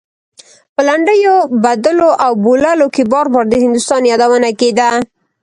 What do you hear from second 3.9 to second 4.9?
يادونه کېده.